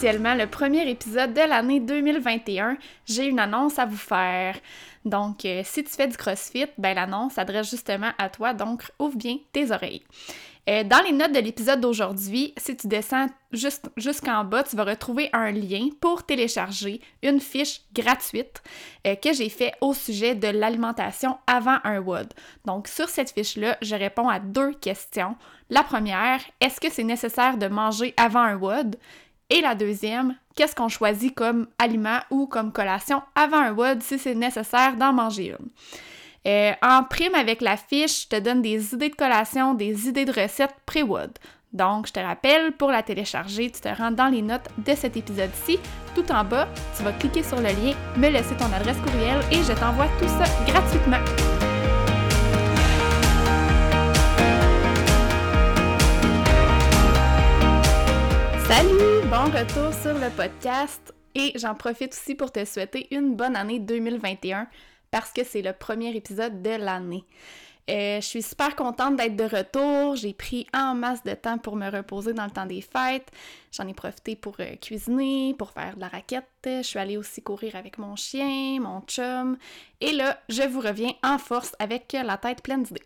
[0.00, 4.56] Officiellement le premier épisode de l'année 2021, j'ai une annonce à vous faire.
[5.04, 9.18] Donc, euh, si tu fais du CrossFit, ben l'annonce s'adresse justement à toi, donc ouvre
[9.18, 10.02] bien tes oreilles.
[10.70, 14.84] Euh, dans les notes de l'épisode d'aujourd'hui, si tu descends juste, jusqu'en bas, tu vas
[14.84, 18.62] retrouver un lien pour télécharger une fiche gratuite
[19.06, 22.32] euh, que j'ai fait au sujet de l'alimentation avant un WOD.
[22.64, 25.36] Donc, sur cette fiche-là, je réponds à deux questions.
[25.68, 28.96] La première, est-ce que c'est nécessaire de manger avant un WOD?
[29.50, 34.16] Et la deuxième, qu'est-ce qu'on choisit comme aliment ou comme collation avant un WOD si
[34.16, 35.68] c'est nécessaire d'en manger une?
[36.46, 40.24] Euh, en prime avec la fiche, je te donne des idées de collation, des idées
[40.24, 41.32] de recettes pré-WOD.
[41.72, 45.16] Donc, je te rappelle, pour la télécharger, tu te rends dans les notes de cet
[45.16, 45.78] épisode-ci.
[46.14, 49.62] Tout en bas, tu vas cliquer sur le lien, me laisser ton adresse courriel et
[49.62, 51.18] je t'envoie tout ça gratuitement.
[58.66, 59.19] Salut!
[59.30, 63.78] Bon retour sur le podcast et j'en profite aussi pour te souhaiter une bonne année
[63.78, 64.66] 2021
[65.12, 67.22] parce que c'est le premier épisode de l'année.
[67.88, 70.16] Euh, je suis super contente d'être de retour.
[70.16, 73.30] J'ai pris en masse de temps pour me reposer dans le temps des fêtes.
[73.70, 76.48] J'en ai profité pour euh, cuisiner, pour faire de la raquette.
[76.64, 79.56] Je suis allée aussi courir avec mon chien, mon chum.
[80.00, 83.04] Et là, je vous reviens en force avec la tête pleine d'idées.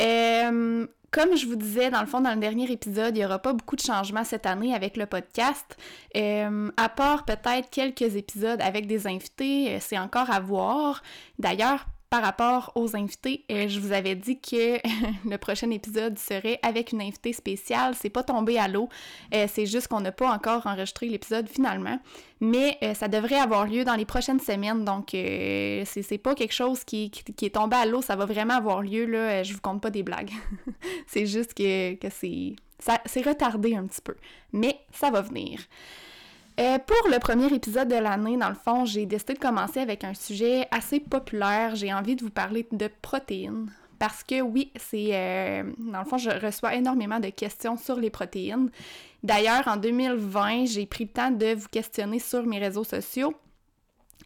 [0.00, 3.40] Euh, comme je vous disais, dans le fond, dans le dernier épisode, il n'y aura
[3.40, 5.76] pas beaucoup de changements cette année avec le podcast.
[6.16, 11.02] Euh, à part peut-être quelques épisodes avec des invités, euh, c'est encore à voir.
[11.38, 14.78] D'ailleurs, par rapport aux invités, euh, je vous avais dit que
[15.28, 17.94] le prochain épisode serait avec une invitée spéciale.
[17.94, 18.88] C'est pas tombé à l'eau,
[19.32, 22.00] euh, c'est juste qu'on n'a pas encore enregistré l'épisode finalement.
[22.40, 26.82] Mais euh, ça devrait avoir lieu dans les prochaines semaines, donc c'est pas quelque chose
[26.82, 29.44] qui, qui, est tombé à l'eau, ça va vraiment avoir lieu, là.
[29.44, 30.32] je vous compte pas des blagues.
[31.06, 34.16] c'est juste que, que c'est retardé un petit peu.
[34.52, 35.60] Mais ça va venir.
[36.60, 40.04] Euh, pour le premier épisode de l'année, dans le fond, j'ai décidé de commencer avec
[40.04, 41.74] un sujet assez populaire.
[41.74, 43.72] J'ai envie de vous parler de protéines.
[43.98, 45.10] Parce que oui, c'est.
[45.12, 48.70] Euh, dans le fond, je reçois énormément de questions sur les protéines.
[49.22, 53.32] D'ailleurs, en 2020, j'ai pris le temps de vous questionner sur mes réseaux sociaux.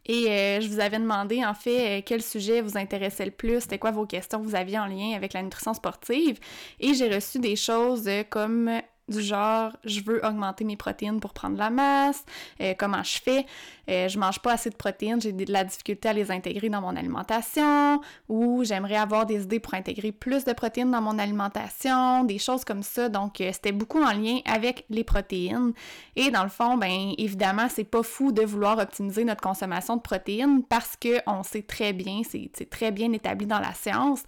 [0.06, 3.78] Et euh, je vous avais demandé, en fait, quel sujet vous intéressait le plus, c'était
[3.78, 6.38] quoi vos questions que vous aviez en lien avec la nutrition sportive.
[6.80, 8.70] Et j'ai reçu des choses comme
[9.08, 12.24] du genre je veux augmenter mes protéines pour prendre la masse,
[12.60, 13.46] euh, comment je fais,
[13.90, 16.80] euh, je mange pas assez de protéines, j'ai de la difficulté à les intégrer dans
[16.80, 22.24] mon alimentation, ou j'aimerais avoir des idées pour intégrer plus de protéines dans mon alimentation,
[22.24, 23.08] des choses comme ça.
[23.08, 25.72] Donc euh, c'était beaucoup en lien avec les protéines.
[26.16, 30.02] Et dans le fond, ben évidemment, c'est pas fou de vouloir optimiser notre consommation de
[30.02, 34.22] protéines parce que on sait très bien, c'est très bien établi dans la science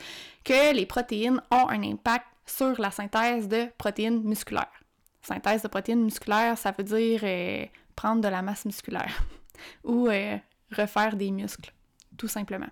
[0.44, 4.82] que les protéines ont un impact sur la synthèse de protéines musculaires.
[5.22, 7.64] Synthèse de protéines musculaires, ça veut dire euh,
[7.96, 9.22] prendre de la masse musculaire
[9.84, 10.36] ou euh,
[10.70, 11.72] refaire des muscles,
[12.16, 12.70] tout simplement.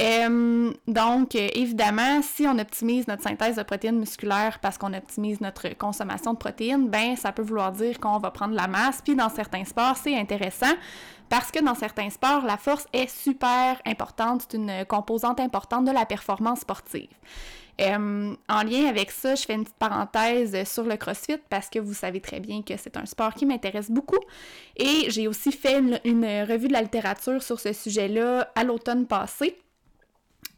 [0.00, 5.68] Euh, donc, évidemment, si on optimise notre synthèse de protéines musculaires parce qu'on optimise notre
[5.76, 9.02] consommation de protéines, ben ça peut vouloir dire qu'on va prendre la masse.
[9.02, 10.72] Puis dans certains sports, c'est intéressant
[11.28, 15.90] parce que dans certains sports, la force est super importante, c'est une composante importante de
[15.90, 17.10] la performance sportive.
[17.80, 21.78] Euh, en lien avec ça, je fais une petite parenthèse sur le CrossFit parce que
[21.78, 24.18] vous savez très bien que c'est un sport qui m'intéresse beaucoup.
[24.76, 29.56] Et j'ai aussi fait une, revue de la littérature sur ce sujet-là à l'automne passé.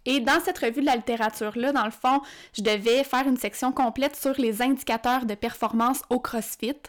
[0.06, 2.22] Et dans cette revue de la littérature-là, dans le fond,
[2.56, 6.80] je devais faire une section complète sur les indicateurs de performance au CrossFit.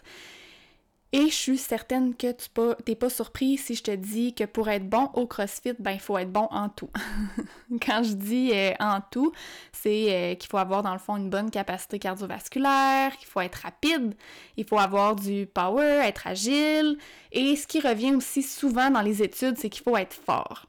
[1.14, 2.48] Et je suis certaine que tu
[2.88, 6.00] n'es pas surpris si je te dis que pour être bon au CrossFit, ben il
[6.00, 6.88] faut être bon en tout.
[7.86, 9.30] Quand je dis euh, en tout,
[9.72, 13.56] c'est euh, qu'il faut avoir dans le fond une bonne capacité cardiovasculaire, qu'il faut être
[13.56, 14.14] rapide,
[14.56, 16.96] il faut avoir du power, être agile.
[17.30, 20.64] Et ce qui revient aussi souvent dans les études, c'est qu'il faut être fort.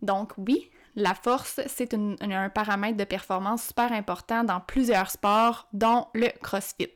[0.00, 6.06] Donc oui, la force, c'est un paramètre de performance super important dans plusieurs sports, dont
[6.14, 6.88] le CrossFit.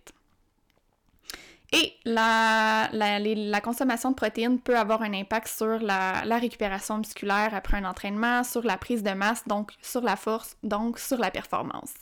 [1.73, 7.77] Et la, la, consommation de protéines peut avoir un impact sur la, récupération musculaire après
[7.77, 11.93] un entraînement, sur la prise de masse, donc sur la force, donc sur la performance.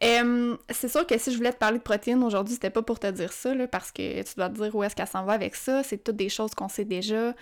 [0.00, 3.10] C'est sûr que si je voulais te parler de protéines aujourd'hui, c'était pas pour te
[3.10, 5.82] dire ça, parce que tu dois te dire où est-ce qu'elle s'en va avec ça.
[5.82, 7.34] C'est toutes des choses qu'on sait déjà.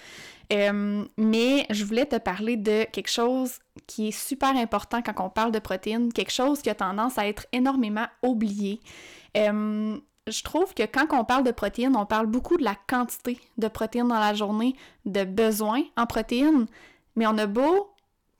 [0.51, 5.53] Mais je voulais te parler de quelque chose qui est super important quand on parle
[5.53, 8.81] de protéines, quelque chose qui a tendance à être énormément oublié.
[10.27, 13.69] Je trouve que quand on parle de protéines, on parle beaucoup de la quantité de
[13.69, 14.75] protéines dans la journée,
[15.05, 16.67] de besoins en protéines,
[17.15, 17.91] mais on a beau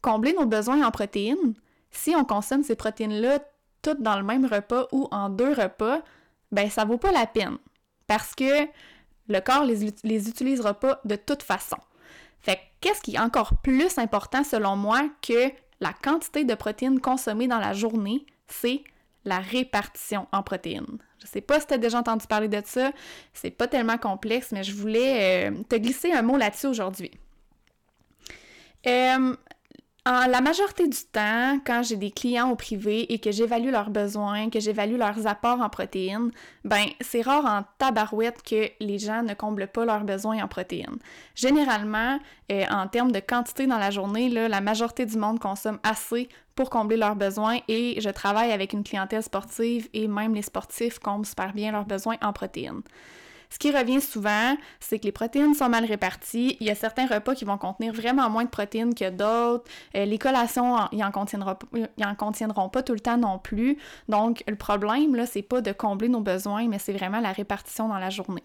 [0.01, 1.55] combler nos besoins en protéines,
[1.91, 3.39] si on consomme ces protéines-là
[3.83, 6.01] toutes dans le même repas ou en deux repas,
[6.53, 7.59] ben ça vaut pas la peine
[8.07, 8.67] parce que
[9.29, 11.77] le corps les, les utilisera pas de toute façon.
[12.41, 15.51] Fait qu'est-ce qui est encore plus important selon moi que
[15.81, 18.83] la quantité de protéines consommées dans la journée, c'est
[19.25, 20.99] la répartition en protéines?
[21.25, 22.93] Je sais pas si tu as déjà entendu parler de ça,
[23.33, 27.11] c'est pas tellement complexe, mais je voulais euh, te glisser un mot là-dessus aujourd'hui.
[28.87, 29.35] Euh,
[30.07, 33.89] en la majorité du temps, quand j'ai des clients au privé et que j'évalue leurs
[33.89, 36.31] besoins, que j'évalue leurs apports en protéines,
[36.63, 40.99] ben c'est rare en tabarouette que les gens ne comblent pas leurs besoins en protéines.
[41.35, 42.19] Généralement,
[42.53, 46.69] euh, en termes de quantité dans la journée, la majorité du monde consomme assez pour
[46.69, 51.27] combler leurs besoins et je travaille avec une clientèle sportive et même les sportifs comblent
[51.27, 52.83] super bien leurs besoins en protéines.
[53.55, 56.57] Ce qui revient souvent, c'est que les protéines sont mal réparties.
[56.59, 59.63] Il y a certains repas qui vont contenir vraiment moins de protéines que d'autres.
[59.95, 61.55] Euh, les collations, ils contiendront,
[62.05, 63.79] en contiendront pas tout le temps non plus.
[64.09, 67.87] Donc, le problème, là, c'est pas de combler nos besoins, mais c'est vraiment la répartition
[67.87, 68.43] dans la journée.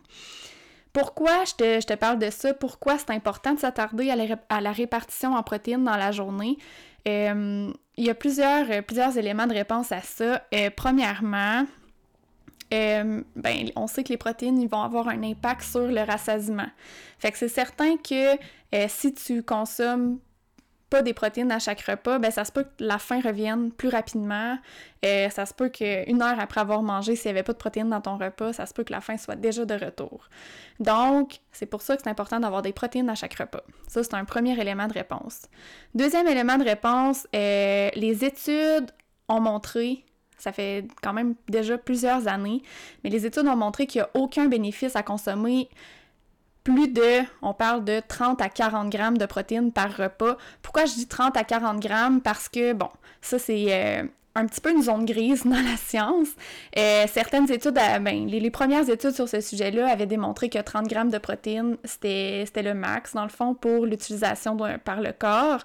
[0.93, 2.53] Pourquoi je te, parle de ça?
[2.53, 4.11] Pourquoi c'est important de s'attarder
[4.49, 6.59] à, la répartition en protéines dans la journée?
[7.07, 10.43] Euh, il y a plusieurs, éléments de réponse à ça.
[10.53, 11.65] Euh, premièrement,
[12.73, 16.69] euh, ben, on sait que les protéines vont avoir un impact sur le rassasiement.
[17.17, 20.19] Fait que c'est certain que euh, si tu consommes
[20.89, 23.89] pas des protéines à chaque repas, ben ça se peut que la faim revienne plus
[23.89, 24.57] rapidement.
[25.05, 27.89] Euh, ça se peut qu'une heure après avoir mangé, s'il n'y avait pas de protéines
[27.89, 30.29] dans ton repas, ça se peut que la faim soit déjà de retour.
[30.79, 33.61] Donc, c'est pour ça que c'est important d'avoir des protéines à chaque repas.
[33.87, 35.43] Ça, c'est un premier élément de réponse.
[35.93, 38.89] Deuxième élément de réponse, les études
[39.27, 40.05] ont montré
[40.39, 42.63] ça fait quand même déjà plusieurs années,
[43.03, 45.69] mais les études ont montré qu'il n'y a aucun bénéfice à consommer
[46.63, 50.37] plus de, on parle de 30 à 40 grammes de protéines par repas.
[50.61, 52.21] Pourquoi je dis 30 à 40 grammes?
[52.21, 52.89] Parce que, bon,
[53.21, 54.03] ça c'est euh,
[54.39, 56.29] un petit peu une zone grise dans la science.
[56.77, 60.87] Euh, certaines études, euh, ben, les, premières études sur ce sujet-là avaient démontré que 30
[60.87, 65.63] grammes de protéines, c'était le max, dans le fond, pour l'utilisation par le corps.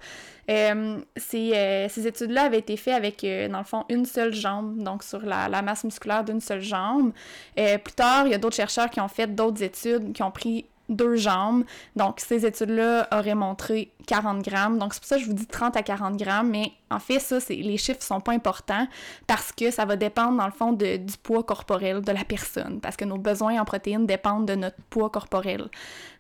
[0.50, 5.02] Euh, ces, ces études-là avaient été faites avec, dans le fond, une seule jambe, donc
[5.02, 7.12] sur la, la masse musculaire d'une seule jambe.
[7.56, 10.66] plus tard, il y a d'autres chercheurs qui ont fait d'autres études, qui ont pris
[10.88, 11.64] deux jambes.
[11.96, 14.78] Donc, ces études-là auraient montré 40 grammes.
[14.78, 16.50] Donc, c'est pour ça que je vous dis 30 à 40 grammes.
[16.50, 18.86] Mais en fait, ça, les chiffres sont pas importants
[19.26, 22.80] parce que ça va dépendre, dans le fond, du poids corporel de la personne.
[22.80, 25.68] Parce que nos besoins en protéines dépendent de notre poids corporel.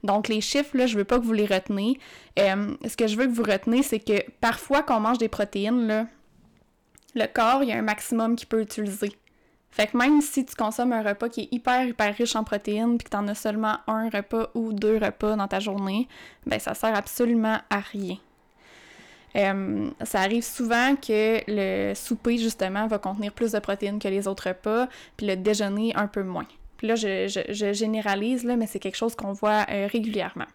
[0.02, 1.98] Donc, les chiffres, là, je veux pas que vous les reteniez.
[2.38, 5.28] Euh, ce que je veux que vous retenez, c'est que parfois, quand on mange des
[5.28, 6.06] protéines, là,
[7.14, 9.12] le corps, il y a un maximum qu'il peut utiliser.
[9.74, 12.96] Fait que même si tu consommes un repas qui est hyper, hyper riche en protéines,
[12.96, 16.06] puis que t'en as seulement un repas ou deux repas dans ta journée,
[16.46, 18.16] ben ça sert absolument à rien.
[19.34, 24.28] Euh, ça arrive souvent que le souper, justement, va contenir plus de protéines que les
[24.28, 26.46] autres repas, puis le déjeuner un peu moins.
[26.76, 30.46] Puis là, je, généralise, là, mais c'est quelque chose qu'on voit euh, régulièrement.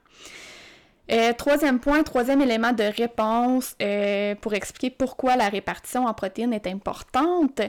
[1.11, 6.53] Euh, troisième point, troisième élément de réponse euh, pour expliquer pourquoi la répartition en protéines
[6.53, 7.61] est importante.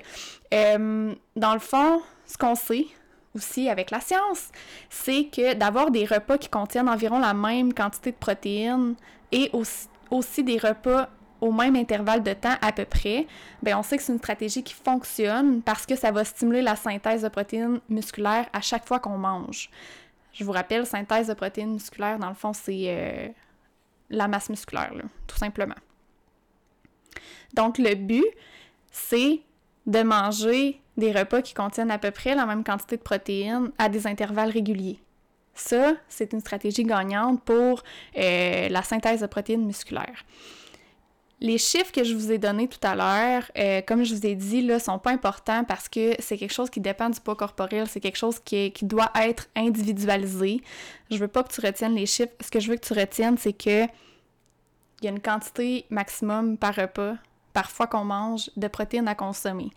[0.52, 2.86] Euh, dans le fond, ce qu'on sait
[3.34, 4.48] aussi avec la science,
[4.90, 8.94] c'est que d'avoir des repas qui contiennent environ la même quantité de protéines
[9.32, 11.08] et aussi, aussi des repas
[11.40, 13.26] au même intervalle de temps à peu près,
[13.62, 16.76] ben on sait que c'est une stratégie qui fonctionne parce que ça va stimuler la
[16.76, 19.70] synthèse de protéines musculaires à chaque fois qu'on mange.
[20.40, 23.28] Je vous rappelle, synthèse de protéines musculaires, dans le fond, c'est euh,
[24.08, 24.90] la masse musculaire,
[25.26, 25.74] tout simplement.
[27.52, 28.24] Donc, le but,
[28.90, 29.40] c'est
[29.86, 33.90] de manger des repas qui contiennent à peu près la même quantité de protéines à
[33.90, 34.98] des intervalles réguliers.
[35.52, 37.82] Ça, c'est une stratégie gagnante pour
[38.16, 40.24] euh, la synthèse de protéines musculaires.
[41.42, 44.34] Les chiffres que je vous ai donnés tout à l'heure, euh, comme je vous ai
[44.34, 47.86] dit, là, sont pas importants parce que c'est quelque chose qui dépend du poids corporel,
[47.88, 50.60] c'est quelque chose qui, doit être individualisé.
[51.10, 52.32] Je veux pas que tu retiennes les chiffres.
[52.40, 56.58] Ce que je veux que tu retiennes, c'est que il y a une quantité maximum
[56.58, 57.14] par repas,
[57.54, 59.70] par fois qu'on mange, de protéines à consommer.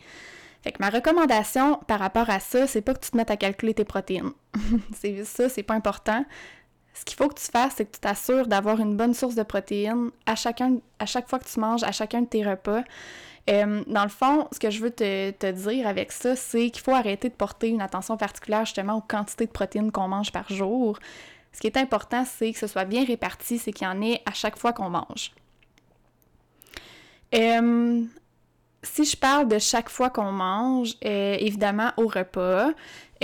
[0.63, 3.37] Fait que ma recommandation par rapport à ça, c'est pas que tu te mettes à
[3.37, 4.31] calculer tes protéines.
[4.93, 6.25] c'est ça, c'est pas important.
[6.93, 9.43] Ce qu'il faut que tu fasses, c'est que tu t'assures d'avoir une bonne source de
[9.43, 12.83] protéines à, chacun, à chaque fois que tu manges, à chacun de tes repas.
[13.49, 16.93] Euh, dans le fond, ce que je veux te, dire avec ça, c'est qu'il faut
[16.93, 20.97] arrêter de porter une attention particulière justement aux quantités de protéines qu'on mange par jour.
[21.51, 24.21] Ce qui est important, c'est que ce soit bien réparti, c'est qu'il y en ait
[24.25, 25.31] à chaque fois qu'on mange.
[27.35, 28.03] Euh,
[28.83, 32.71] si je parle de chaque fois qu'on mange, euh, évidemment au repas,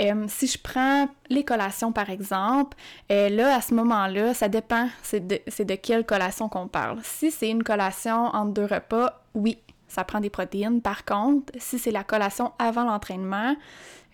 [0.00, 2.76] euh, si je prends les collations par exemple,
[3.10, 6.98] euh, là à ce moment-là, ça dépend, c'est de, de, quelle collation qu'on parle.
[7.02, 10.80] Si c'est une collation entre deux repas, oui, ça prend des protéines.
[10.80, 13.56] Par contre, si c'est la collation avant l'entraînement,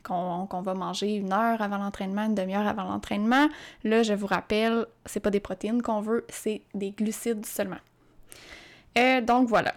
[0.02, 3.49] qu'on va manger une heure avant l'entraînement, une demi-heure avant l'entraînement,
[3.83, 7.81] là je vous rappelle, c'est pas des protéines qu'on veut, c'est des glucides seulement.
[9.23, 9.75] donc voilà.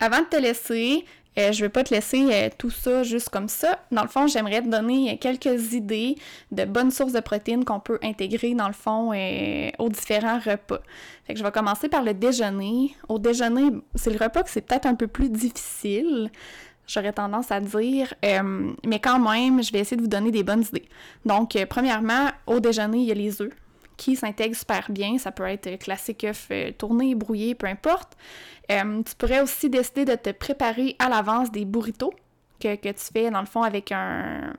[0.00, 1.04] Avant de te laisser,
[1.38, 3.78] euh, je ne vais pas te laisser euh, tout ça juste comme ça.
[3.92, 6.16] Dans le fond, j'aimerais te donner quelques idées
[6.50, 10.80] de bonnes sources de protéines qu'on peut intégrer dans le fond euh, aux différents repas.
[11.26, 12.96] Fait que je vais commencer par le déjeuner.
[13.08, 16.30] Au déjeuner, c'est le repas que c'est peut-être un peu plus difficile.
[16.86, 20.62] J'aurais tendance à dire, mais quand même, je vais essayer de vous donner des bonnes
[20.62, 20.88] idées.
[21.26, 23.52] Donc, premièrement, au déjeuner, il y a les œufs
[23.98, 25.18] qui s'intègrent super bien.
[25.18, 28.16] Ça peut être classique œuf tourné, brouillé, peu importe.
[28.70, 32.14] Euh, tu pourrais aussi décider de te préparer à l'avance des burritos
[32.60, 34.54] que, tu fais dans le fond avec un,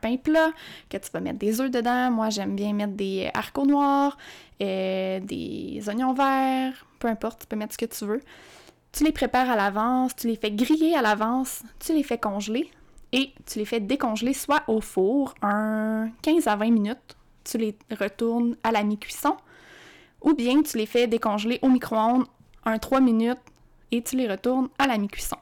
[0.00, 0.50] pain plat,
[0.88, 2.10] que tu vas mettre des œufs dedans.
[2.10, 4.16] Moi, j'aime bien mettre des haricots noirs,
[4.62, 8.20] euh, des oignons verts, peu importe, tu peux mettre ce que tu veux.
[8.92, 12.70] Tu les prépares à l'avance, tu les fais griller à l'avance, tu les fais congeler
[13.12, 17.16] et tu les fais décongeler soit au four un 15 à 20 minutes.
[17.44, 19.36] Tu les retournes à la mi-cuisson
[20.20, 22.26] ou bien tu les fais décongeler au micro-ondes
[22.64, 23.38] un 3 minutes
[23.90, 25.36] et tu les retournes à la mi-cuisson.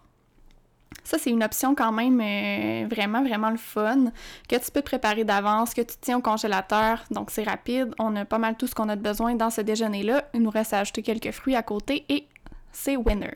[1.04, 4.12] Ça, c'est une option quand même euh, vraiment, vraiment le fun,
[4.48, 7.94] que tu peux préparer d'avance, que tu tiens au congélateur, donc c'est rapide.
[7.98, 10.24] On a pas mal tout ce qu'on a besoin dans ce déjeuner-là.
[10.34, 12.26] Il nous reste à ajouter quelques fruits à côté et
[12.72, 13.34] c'est winner.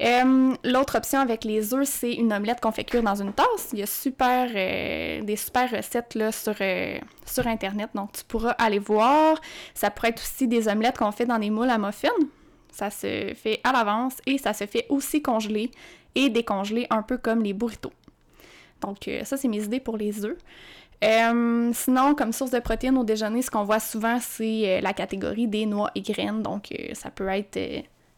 [0.00, 3.68] Euh, l'autre option avec les œufs, c'est une omelette qu'on fait cuire dans une tasse.
[3.72, 6.54] Il y a super, euh, des super recettes là, sur,
[7.26, 9.38] sur Internet, donc tu pourras aller voir.
[9.74, 12.08] Ça pourrait être aussi des omelettes qu'on fait dans des moules à muffins.
[12.72, 15.70] Ça se fait à l'avance et ça se fait aussi congeler
[16.14, 17.92] et décongeler un peu comme les burritos.
[18.80, 20.36] Donc euh, ça, c'est mes idées pour les œufs.
[21.02, 24.92] Euh, sinon, comme source de protéines au déjeuner, ce qu'on voit souvent, c'est euh, la
[24.92, 26.42] catégorie des noix et graines.
[26.42, 27.58] Donc ça peut être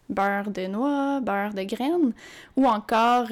[0.09, 2.13] beurre de noix, beurre de graines,
[2.55, 3.27] ou encore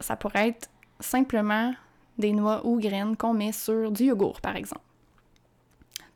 [0.00, 1.72] ça pourrait être simplement
[2.18, 4.82] des noix ou graines qu'on met sur du yogourt, par exemple.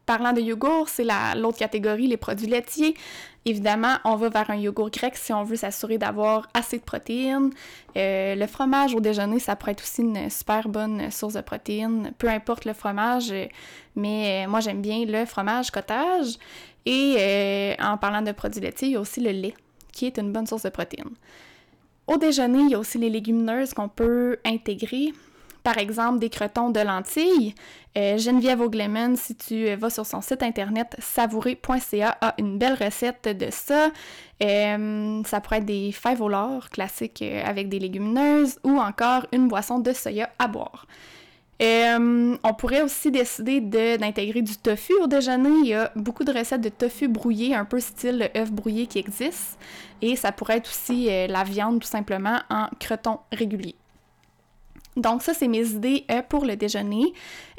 [0.07, 2.95] Parlant de yogourt, c'est l'autre catégorie, les produits laitiers.
[3.47, 7.50] Évidemment, on va vers un yogourt grec si on veut s'assurer d'avoir assez de protéines.
[7.97, 12.12] Euh, le fromage au déjeuner, ça pourrait être aussi une super bonne source de protéines,
[12.19, 13.33] peu importe le fromage,
[13.97, 16.37] mais euh, moi j'aime bien le fromage cottage.
[16.85, 19.55] Et euh, en parlant de produits laitiers, il y a aussi le lait,
[19.95, 21.15] qui est une bonne source de protéines.
[22.07, 25.13] Au déjeuner, il y a aussi les légumineuses qu'on peut intégrer
[25.65, 27.55] par exemple des crotons de lentilles.
[27.97, 33.29] Euh, Geneviève Augleman, si tu vas sur son site internet savouré.ca, a une belle recette
[33.29, 33.91] de ça.
[34.43, 36.29] Euh, ça pourrait être des fèves au
[36.71, 40.87] classiques euh, avec des légumineuses ou encore une boisson de soya à boire.
[41.61, 45.50] On pourrait aussi décider d'intégrer du tofu au déjeuner.
[45.62, 48.99] Il y a beaucoup de recettes de tofu brouillé, un peu style œuf brouillé qui
[48.99, 49.58] existent.
[50.02, 53.76] Et ça pourrait être aussi la viande tout simplement en croton régulier.
[54.96, 57.12] Donc ça, c'est mes idées euh, pour le déjeuner.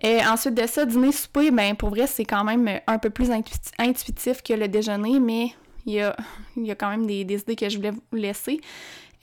[0.03, 3.29] Ensuite de ça, dîner, souper, ben pour vrai, c'est quand même un peu plus
[3.77, 5.49] intuitif que le déjeuner, mais
[5.85, 6.15] il y a,
[6.75, 8.59] quand même des idées que je voulais vous laisser.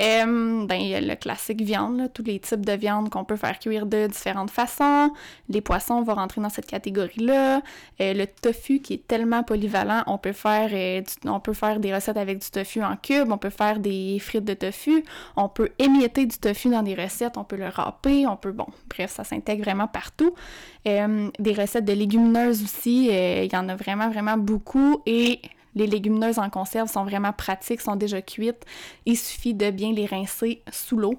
[0.02, 3.37] Euh, ben, il y a le classique viande, tous les types de viande qu'on peut
[3.37, 5.12] faire cuire de différentes façons.
[5.49, 7.62] Les poissons vont rentrer dans cette catégorie-là.
[8.00, 11.94] Euh, le tofu qui est tellement polyvalent, on peut faire euh, on peut faire des
[11.94, 15.04] recettes avec du tofu en cube, on peut faire des frites de tofu,
[15.37, 18.66] on peut émietter du tofu dans des recettes, on peut le râper, on peut bon,
[18.90, 20.35] bref, ça s'intègre vraiment partout.
[20.85, 25.40] des recettes de légumineuses aussi, il y en a vraiment vraiment beaucoup et
[25.74, 28.64] les légumineuses en conserve sont vraiment pratiques, sont déjà cuites.
[29.06, 31.16] Il suffit de bien les rincer sous l'eau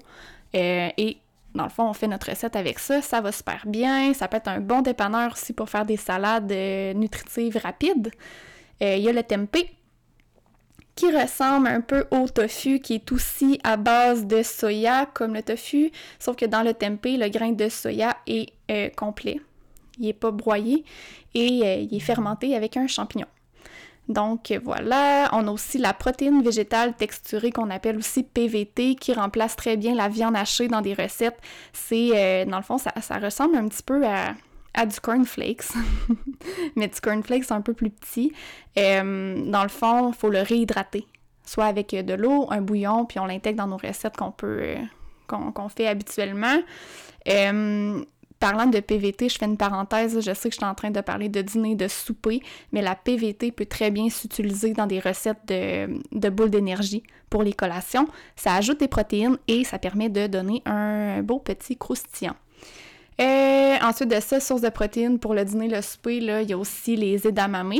[0.54, 1.18] euh, et
[1.54, 4.12] dans le fond, on fait notre recette avec ça, ça va super bien.
[4.12, 8.10] Ça peut être un bon dépanneur aussi pour faire des salades euh, nutritives rapides.
[8.82, 9.70] Euh, il y a le tempeh
[10.96, 15.42] qui ressemble un peu au tofu, qui est aussi à base de soya, comme le
[15.42, 18.52] tofu, sauf que dans le tempeh, le grain de soya est
[18.96, 19.40] complet.
[19.98, 20.84] Il n'est pas broyé
[21.34, 21.46] et
[21.82, 23.26] il est fermenté avec un champignon.
[24.08, 29.56] Donc voilà, on a aussi la protéine végétale texturée qu'on appelle aussi PVT qui remplace
[29.56, 31.38] très bien la viande hachée dans des recettes.
[31.72, 35.68] C'est, euh, dans le fond, ça, ressemble un petit peu à, du cornflakes,
[36.76, 38.32] mais du cornflakes un peu plus petit.
[38.78, 41.06] Euh, dans le fond, il faut le réhydrater,
[41.46, 44.76] soit avec de l'eau, un bouillon, puis on l'intègre dans nos recettes qu'on peut, euh,
[45.26, 46.58] qu'on fait habituellement
[48.40, 51.00] parlant de PVT, je fais une parenthèse, je sais que je suis en train de
[51.00, 55.46] parler de dîner, de souper, mais la PVT peut très bien s'utiliser dans des recettes
[55.46, 58.06] de, boules d'énergie pour les collations.
[58.36, 62.36] Ça ajoute des protéines et ça permet de donner un beau petit croustillant.
[63.20, 66.58] Euh, ensuite de ça, source de protéines pour le dîner, le souper, il y a
[66.58, 67.74] aussi les edamame,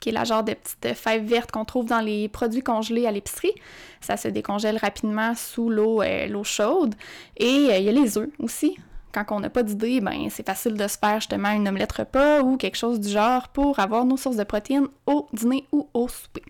[0.00, 3.12] qui est la genre de petite fève verte qu'on trouve dans les produits congelés à
[3.12, 3.52] l'épicerie.
[4.00, 6.94] Ça se décongèle rapidement sous l'eau euh, chaude.
[7.36, 8.78] Et euh, il y a les œufs aussi
[9.12, 12.42] quand on n'a pas d'idée, ben c'est facile de se faire justement une omelette repas
[12.42, 16.08] ou quelque chose du genre pour avoir nos sources de protéines au dîner ou au
[16.08, 16.42] souper.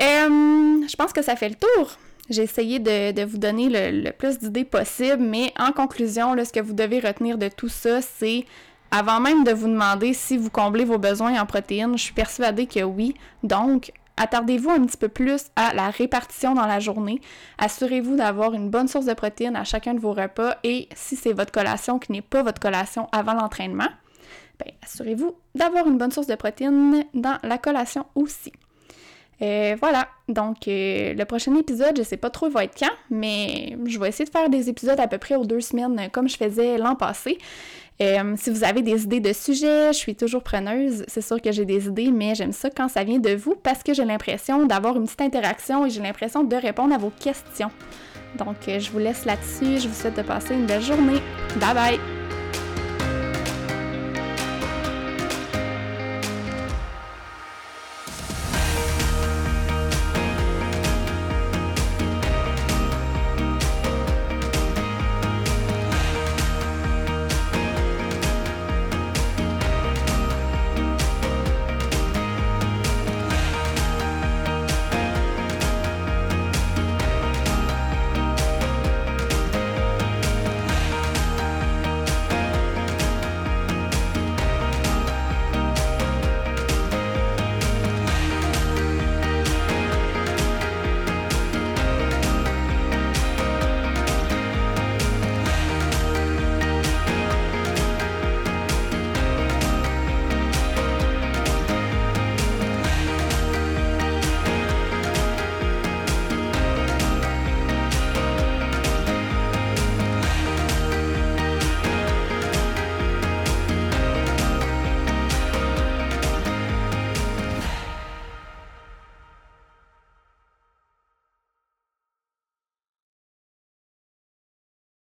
[0.00, 1.96] Euh, je pense que ça fait le tour.
[2.30, 6.74] J'ai essayé de, vous donner le, plus d'idées possible, mais en conclusion, ce que vous
[6.74, 8.44] devez retenir de tout ça, c'est
[8.92, 12.66] avant même de vous demander si vous comblez vos besoins en protéines, je suis persuadée
[12.66, 13.14] que oui.
[13.42, 17.22] Donc, Attardez-vous un petit peu plus à la répartition dans la journée.
[17.56, 21.32] Assurez-vous d'avoir une bonne source de protéines à chacun de vos repas et si c'est
[21.32, 23.88] votre collation qui n'est pas votre collation avant l'entraînement,
[24.58, 28.52] ben, assurez-vous d'avoir une bonne source de protéines dans la collation aussi.
[29.40, 33.74] Euh, voilà, donc euh, le prochain épisode, je sais pas trop va être quand, mais
[33.86, 36.36] je vais essayer de faire des épisodes à peu près aux deux semaines comme je
[36.36, 37.38] faisais l'an passé.
[38.02, 41.04] Euh, si vous avez des idées de sujets, je suis toujours preneuse.
[41.06, 43.82] C'est sûr que j'ai des idées, mais j'aime ça quand ça vient de vous parce
[43.82, 47.70] que j'ai l'impression d'avoir une petite interaction et j'ai l'impression de répondre à vos questions.
[48.38, 49.80] Donc, je vous laisse là-dessus.
[49.80, 51.20] Je vous souhaite de passer une belle journée.
[51.60, 52.19] Bye bye!